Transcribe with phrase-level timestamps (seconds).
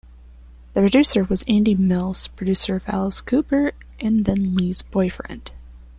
[0.73, 5.51] The producer was Andy Mills, producer of Alice Cooper and then Lee's boyfriend.